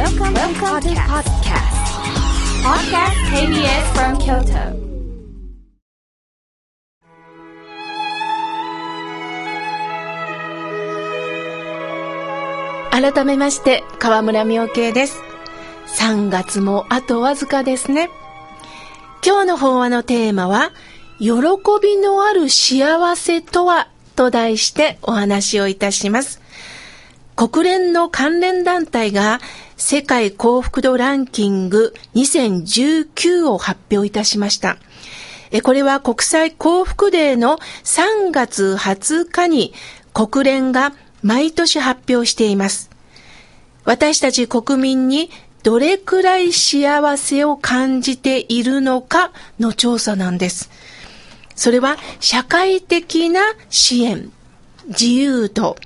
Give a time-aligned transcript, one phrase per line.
[0.00, 1.76] Welcome, Welcome to podcast.
[2.64, 4.72] Podcast KBS from Kyoto.
[12.90, 15.20] 改めまして、河村明慶です。
[15.98, 18.08] 3月もあとわずかですね。
[19.22, 20.70] 今日の法話のテーマは、
[21.18, 21.34] 喜
[21.82, 26.40] びのある幸せとはと題してお話をいたします。
[27.36, 29.40] 国連の関連団体が
[29.80, 34.76] 世界幸福度ランキング2019を発表いたしました。
[35.62, 39.72] これは国際幸福デーの3月20日に
[40.12, 42.90] 国連が毎年発表しています。
[43.84, 45.30] 私たち国民に
[45.62, 50.70] どれくらい幸せを感じているのかの調査なんです。
[51.56, 53.40] それは社会的な
[53.70, 54.30] 支援、
[54.88, 55.76] 自由度、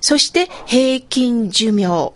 [0.00, 2.12] そして平均寿命、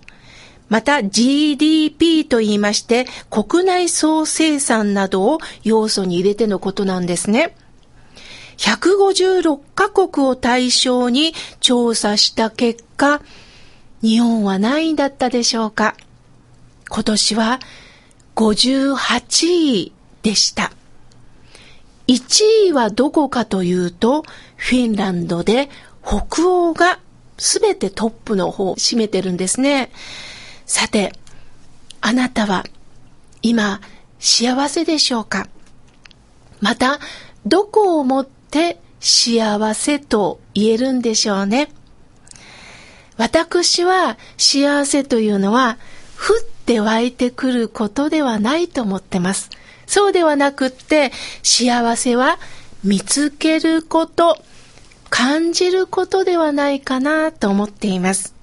[0.68, 7.54] また GDP と言いまして国内総生産などを要素に入れてのことなんですね。
[8.58, 13.22] 156カ国を対象に調査した結果、
[14.02, 15.96] 日本は何位だったでしょうか
[16.88, 17.60] 今年は
[18.34, 20.72] 58位でした。
[22.08, 24.22] 1位はどこかというと、
[24.56, 25.68] フィンランドで
[26.02, 26.98] 北欧が
[27.36, 29.92] すべてトップの方を占めてるんですね。
[30.68, 31.14] さて、
[32.02, 32.62] あなたは
[33.40, 33.80] 今
[34.20, 35.48] 幸せでしょうか？
[36.60, 37.00] また、
[37.46, 41.70] どこをもって幸せと言えるんでしょうね？
[43.16, 45.78] 私は幸せというのは、
[46.18, 49.48] 降って湧いてくることではないと思ってます。
[49.86, 52.38] そうではなくって、幸せは
[52.84, 54.36] 見つけること、
[55.08, 58.34] 感じることではないかなと思っています。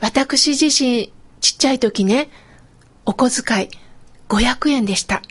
[0.00, 2.30] 私自身、ちっちゃい時ね、
[3.04, 3.68] お小遣い
[4.28, 5.22] 500円でした。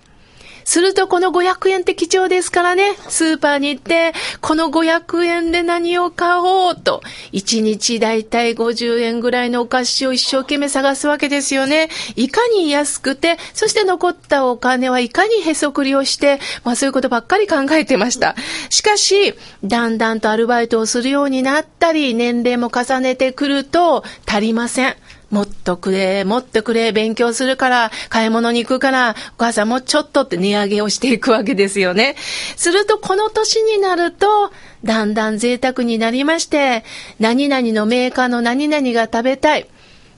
[0.69, 11.89] するとこの500円って貴重ですからね、スーパーに行って、この500円で何を買おうと、1日だいたい50円ぐらいのお菓子を一生懸命探すわけですよね。
[12.15, 18.35] いかに安くて、そして残ったお金はいかにへそくりをして、まあそういうことばっかり考えてました。
[18.69, 19.33] しかし、
[19.63, 24.95] だんだんとアルバイトをするようになったり、年齢も重ねてくると足りません。
[25.29, 32.15] もっとくれ、もっとくれ、勉強するから、買い物に行くから、お母さんもちょっとって値上げをしていくわけですよね。
[32.55, 34.51] すると、この年になると、
[34.83, 36.83] だんだん贅沢になりまして、
[37.19, 39.67] 何々のメーカーの何々が食べたい。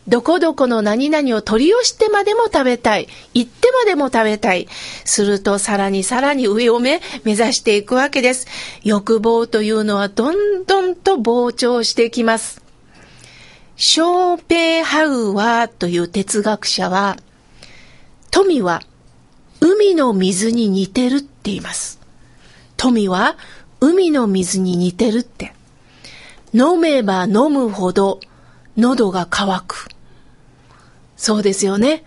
[0.07, 3.07] どこどこの何々を取り寄してまでも食べたい。
[3.33, 4.67] 行ってまでも食べたい。
[5.05, 8.47] するとさらにさらに上を目、目指していくわけです。
[8.83, 12.61] 欲望というのはどんどんと膨張してきます。
[13.83, 17.17] ショーペーハウアーという哲学者は、
[18.29, 18.83] 富は
[19.59, 21.99] 海の水に似てるって言います。
[22.77, 23.37] 富は
[23.79, 25.55] 海の水に似てるって。
[26.53, 28.19] 飲めば飲むほど
[28.77, 29.89] 喉が渇く。
[31.17, 32.03] そうですよね。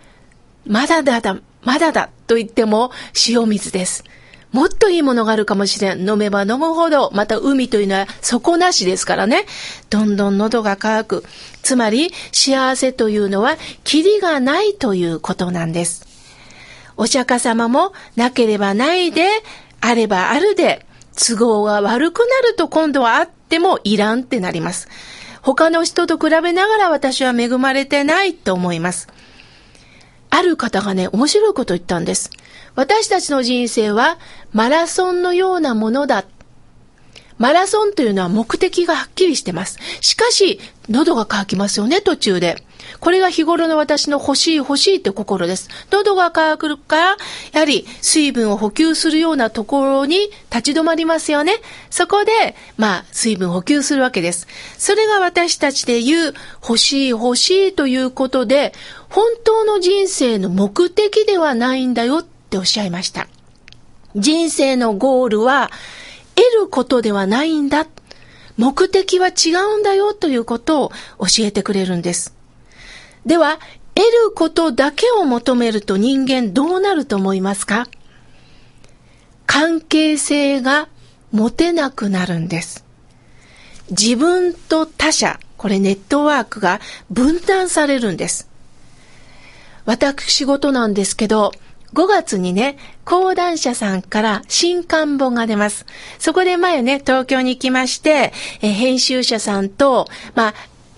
[0.65, 2.93] まだだだ、まだだと言っても
[3.27, 4.05] 塩水です。
[4.55, 6.09] もっといいものがあるかもしれん。
[6.09, 9.47] 飲めば飲むほど、また海というのは底なしですからね。
[9.91, 11.25] どんどん喉が渇く。
[11.63, 16.07] つまり、幸せというのは、キリがないということなんです。
[16.97, 19.27] お釈迦様も、なければないで、
[19.81, 20.87] あればあるで、
[21.17, 24.89] 都合が悪くなると今度はあってもいらんってなります。
[25.43, 29.09] 他の人と比べながら私は恵まれてないと思います。
[30.37, 32.31] ある方がね、面白いことを言ったんです。
[32.75, 34.19] 私たちの人生は
[34.53, 36.25] マラソンのようなものだ。
[37.39, 39.79] マラソンというのは目的がはっきりしてます。
[40.01, 40.59] しかし、
[40.89, 42.67] 喉が渇きますよね、途中で。
[43.05, 45.69] これが日頃の私の欲しい欲しいって心です。
[45.91, 47.03] 喉が渇くから、
[47.53, 51.53] やはり水分を補給するようなところに立ち止まりますよね。
[51.91, 54.49] そこで、まあ、水分補給するわけです。
[54.79, 58.73] それが私たちで言う欲しい欲しいということで、
[59.11, 63.29] 本当の人生の目的ではないんだよっておっしゃいました。
[64.17, 65.71] 人生のゴールは、
[66.37, 67.87] 得ることではないんだ。
[68.57, 72.35] 目的は違うんだよということを教えてくれるんです。
[73.27, 73.59] では、
[73.95, 77.87] 得ることだけを求めると人間どうなると思いますか？
[79.47, 80.89] 関係性が
[81.31, 82.85] 持てなくなるんです。
[83.91, 86.81] 自分と他者、これネットワークが
[87.11, 88.49] 分断されるんです。
[89.85, 91.53] 私事なんですけど、
[91.93, 95.87] 5月にね、講談社さんから新刊本が出ます。
[96.19, 98.33] そこで前ね、東京に行きまして、
[98.63, 100.55] え編集者さんと、まあ、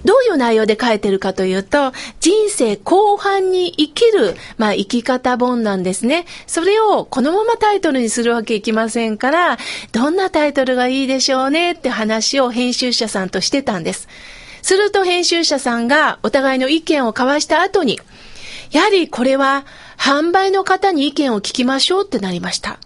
[0.07, 6.27] どういう内容で書いてるかというと、人生後半に生きる、まあ生き方本なんですね。
[6.47, 9.59] それをこのままタイトルにするわけいきませんから、
[9.91, 14.09] どんなタイトルがいいでしょうねって話を編集者さんとしてたんです。
[14.63, 18.01] すると編集者さんがお互いの意見を交わした後に、
[18.71, 19.67] やはりこれは
[19.99, 22.79] 販売の方に意見を聞きましょうってなりました。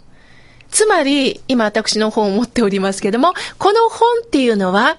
[0.70, 4.96] つまり、今私の本を持っておりますけども、この本っていうのは、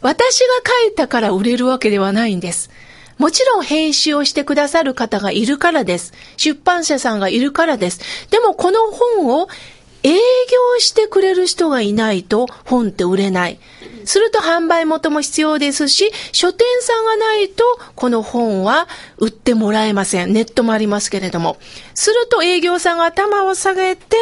[0.00, 0.46] 私が
[0.86, 2.70] 書いたから売れるわけではないんです。
[3.18, 6.12] もちろん編集をしてくださる方がいるからです。
[6.36, 8.00] 出版社さんがいるからです。
[8.30, 9.48] でもこの本を
[10.02, 10.18] 営業
[10.78, 13.58] してくれる人がいないと本って売れない。
[14.04, 17.62] すると販売元も必要ですし、書店さんがないと
[17.94, 20.32] この本は売ってもらえません。
[20.32, 21.58] ネットもありますけれども。
[21.94, 24.16] すると営業さんが頭を下げて、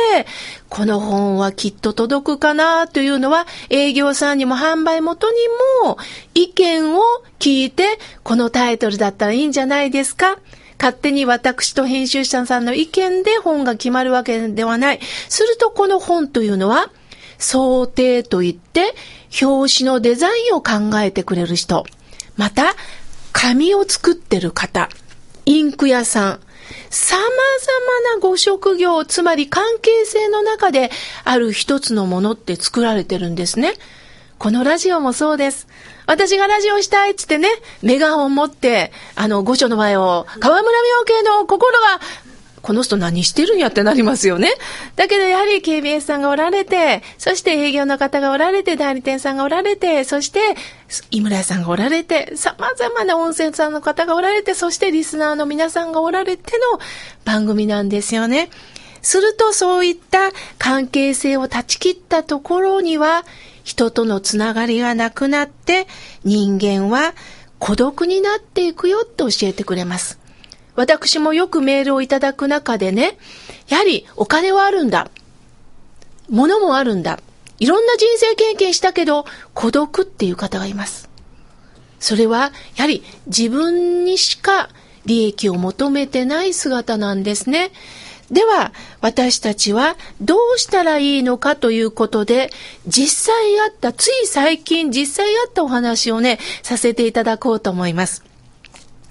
[0.69, 5.37] この本はきっと届くかなというのは営業さんにも販売元に
[5.85, 5.99] も
[6.35, 7.03] 意見を
[7.39, 10.39] 聞いて、このタイトルだったらいいんじゃないですか
[10.79, 15.01] 勝手に私と編集者さんの意見で本が決まるわけではない。
[15.29, 16.91] するとこの本というのは、
[17.39, 18.95] 想定といって、
[19.43, 21.85] 表紙のデザインを考えてくれる人。
[22.37, 22.75] また、
[23.33, 24.89] 紙を作ってる方。
[25.45, 26.41] インク屋さん。
[26.91, 30.91] 様々なご職業、つまり関係性の中で
[31.25, 33.75] ある一つのものって作られてるんですね。
[34.39, 35.67] このラジオもそうです。
[36.07, 37.49] 私がラジオしたいっつってね、
[37.83, 42.01] メガホン持って、あの、御所の前を、河村明慶の心が、
[42.61, 44.51] この人何してるんやってなりますよね。
[44.97, 50.41] だけどやはり KBS さんがおられて、そして営業の方がおられて、代理店さんがおられて、そして
[51.13, 56.81] 井村さんがおられて、様々な温泉さんの方がおられて、そしてリスナーの皆さんがおられての
[57.25, 58.51] 番組なんですよね。
[59.01, 63.25] するとそういった関係性を断ち切ったところには、
[63.67, 65.89] 人とのつながりがなくなって
[66.23, 67.15] 人間は
[67.59, 70.21] 孤独になっていくよって教えてくれます。
[70.77, 73.19] 私もよくメールをいただく中でね、
[73.69, 75.11] やはりお金はあるんだ。
[76.29, 77.19] 物もあるんだ。
[77.59, 81.11] いろんな人生経験したけど孤独っていう方がいます。
[81.99, 84.69] それはやはり自分にしか
[85.07, 87.73] 利益を求めてない姿なんですね。
[88.31, 92.51] では、私たちはどうしたらいいのかということで、
[92.87, 98.25] 実際あった、つい最近実際あったお話をね、させていただこうと思います。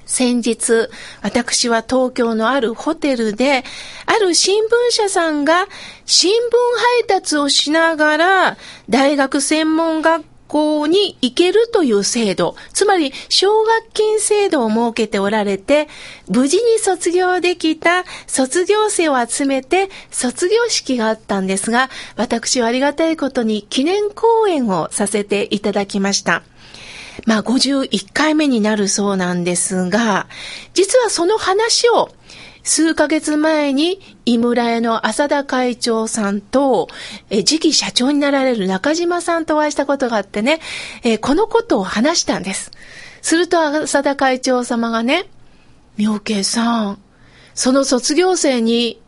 [0.05, 0.89] 先日、
[1.21, 3.63] 私は東京のあるホテルで、
[4.05, 5.67] ある新聞社さんが
[6.05, 6.35] 新聞
[6.99, 8.57] 配達をしながら、
[8.89, 10.23] 大学専門学
[10.55, 15.89] 校に行けるという制度、つまり奨学金制度を設けておられて、
[16.29, 26.41] 無事に卒業できた卒業生を集めて卒業式があったんですが、私はありがたいことに記念講演をさせていただきました。
[27.25, 30.27] まあ51回目になるそうなんですが、
[30.73, 32.11] 実はその話を
[32.65, 36.89] 数ヶ月前に、井村屋の浅田会長さんと、
[37.29, 40.59] え次期社長になられる中島さんとお会いしたことがあってね、
[41.03, 42.71] えこのことを話したんです。
[43.21, 45.29] すると浅田会長様がね、
[45.95, 46.99] 妙慶さん、
[47.53, 48.99] その卒業生に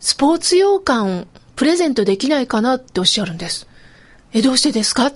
[0.00, 3.68] スポーツ洋館をプレゼントできないかなっておっしゃるんです。
[4.32, 5.12] え、どうしてですか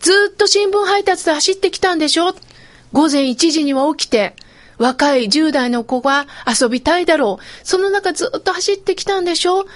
[0.00, 2.34] ずっと新聞配達で走ってきたんでしょ
[2.92, 4.34] 午前1時には起きて、
[4.80, 7.66] 若い10代の子が遊びたいだろう。
[7.66, 9.66] その中ずっと走ってきたんでしょ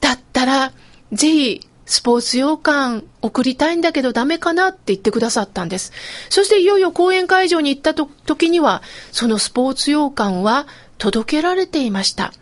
[0.00, 0.72] だったら、
[1.12, 5.92] ぜひ、スポーツ洋館送りたいんだけどダメかなって言ってくださったんです。
[6.28, 10.66] そしていよいよ公演会場に行った時には、そのスポーツ洋館は
[10.98, 12.32] 届けられていました。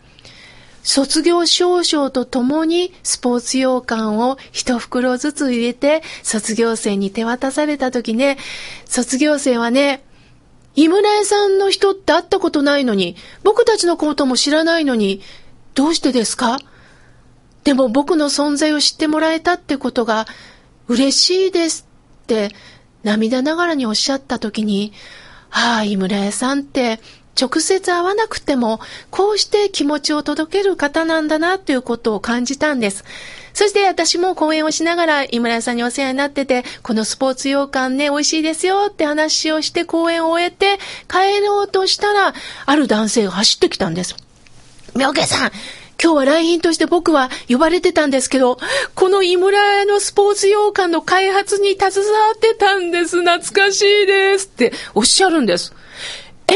[0.83, 8.37] 卒業証書とともにスポーツ洋館を一袋ずつ入れて卒業生に手渡された時ね、
[8.85, 10.03] 卒業生はね、
[10.79, 15.21] 井村屋さんの人って会ったことないのに、僕たちのことも知らないのに、
[15.75, 16.57] どうしてですか？
[17.65, 20.25] でも僕の存在を知ってもらえたってことが
[20.87, 21.85] 嬉しいです
[22.23, 22.55] って
[23.03, 24.93] 涙ながらにおっしゃった時に、
[25.51, 27.01] ああ、井村屋さんって
[27.39, 28.79] 直接会わなくても、
[29.11, 33.03] こうして気持ちを届ける方なんだなということを感じたんです。
[33.53, 40.77] そして私も講演をしながら井村さんにお世話になってて、このスポーツ洋館ね、美味しいですよって話をして講演を終えて
[41.07, 42.33] 帰ろうとしたら、
[42.65, 44.15] ある男性が走ってきたんです。
[44.95, 45.51] 妙慶さん、
[46.01, 48.57] 今日は来賓として僕は呼ばれてたんですけど、
[48.95, 53.19] この井村屋のスポーツ洋館の開発に携わってたんです。
[53.19, 55.73] 懐かしいですっておっしゃるんです。
[56.47, 56.55] ええ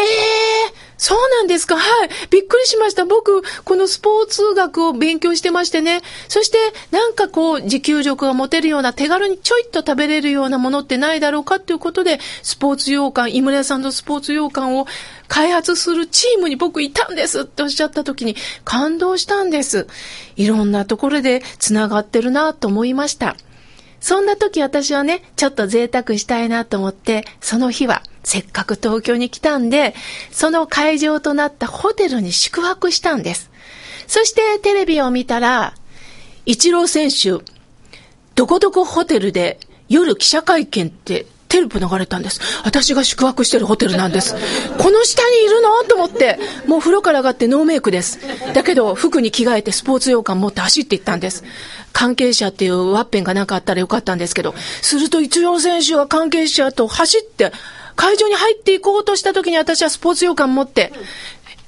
[0.79, 1.75] ーそうなんですか？
[1.75, 2.09] はい。
[2.29, 3.03] びっくりしました。
[3.03, 5.99] 僕、このスポーツ学を勉強してましてね。
[6.29, 6.57] そして、
[6.91, 14.87] なんかこう、持久力が持てるような、手軽にちょいっと食べれるようなものってないだろうかっていうことで、スポーツ洋館、井村屋さんのスポーツ洋館を
[15.27, 19.87] 開発するチームに僕いたんですっておっしゃった時に感動したんです。
[20.37, 23.35] いろんなところで繋がってるなと思いました。
[23.99, 29.93] そんな時私はね、ちょっと贅沢したいなと思って、その日はせっかく東京に来たんで、
[30.31, 33.51] その会場となったホテルに宿泊したんです。
[34.07, 35.75] そしてテレビを見たら、
[36.45, 37.43] イチロー選手、
[38.35, 42.39] どこどこホテルで夜記者会見ってテレビ流れたんです。
[42.65, 44.33] 私が宿泊してるホテルなんです。
[44.79, 45.83] この下にいるの？
[45.83, 48.19] と思って、もう風呂から上がってノーメイクです。
[48.53, 51.43] だけど、服に着替えてスポーツ洋館持って走っていったんです。
[51.91, 57.51] 関係者っていうワッペンがなかったらよかったんですけど、すると一郎選手が関係者と走って、
[57.95, 60.91] 会場に入っていこうとした時に私はスポーツ洋館持って、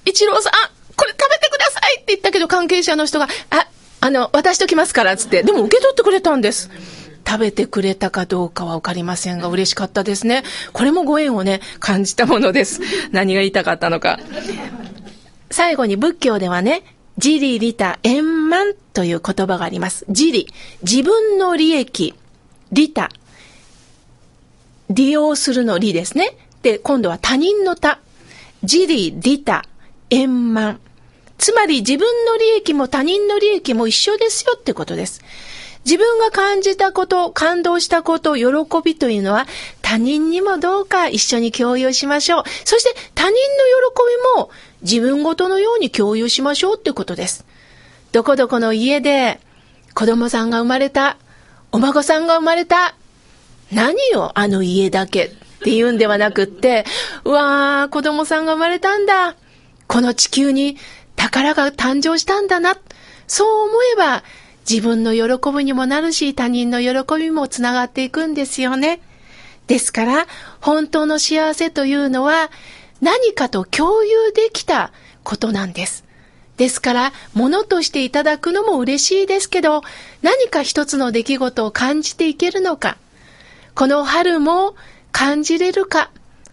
[0.05, 0.53] 一郎さん、
[0.95, 3.67] これ食べてくださいって言ったけど関係者の人が、あ、
[4.01, 5.43] あの、渡しときますから、つって。
[5.43, 6.69] でも受け取ってくれたんです。
[7.27, 10.43] 食べてくれたかどうかはわかりませんが、嬉しかったですね。
[10.73, 12.81] これもご縁をね、感じたものです。
[13.11, 14.19] 何が言いたかったのか。
[15.49, 16.83] 最後に仏教ではね、
[17.17, 20.05] 自利利他円満という言葉があります。
[20.09, 20.47] 自利、
[20.83, 22.13] 自分の利益、
[22.71, 23.09] 利他、
[24.89, 26.37] 利用するの利ですね。
[26.61, 27.99] で、今度は他人の他、
[28.63, 29.63] 自利利他
[30.09, 30.79] 円満。
[31.37, 35.21] つまり自分の利益も他人の利益も一緒ですよってことです。
[35.85, 38.45] 自分が感じたこと、感動したこと、喜
[38.83, 39.45] びというのは
[39.83, 42.43] 他人にもどうか一緒に共有しましょう。
[42.63, 43.43] そして他人の喜
[44.35, 44.49] びも
[44.81, 47.45] 自分ごとのように共有しましょうってことです。
[48.11, 49.39] どこどこの家で
[49.93, 51.17] 子供さんが生まれた、
[51.71, 52.95] お孫さんが生まれた、
[53.71, 55.29] 何よあの家だけっ
[55.63, 56.85] ていうんではなくって、
[57.23, 59.35] うわー、子供さんが生まれたんだ。
[59.87, 60.77] この地球に
[61.15, 62.77] 宝が誕生したんだな。
[63.27, 64.23] そう思えば、
[64.69, 69.01] 自分の喜びにもなるし、他人の喜びもつながっていくんですよね。
[69.67, 70.27] ですから、
[70.61, 72.51] 本当の幸せというのは、
[73.01, 74.91] 何かと共有できた
[75.23, 76.03] ことなんです。
[76.57, 79.81] ですから、物としていただくのも嬉しいですけど、
[80.21, 82.97] 何か一つの出来事を感じていけるのか、
[83.75, 84.73] この春も
[85.11, 86.09] 感じれるか、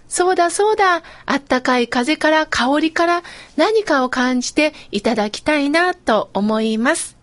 [0.09, 3.23] そうだそうだ、あったかい風から香りから
[3.57, 7.22] 何かを感じていただきたいなと思います。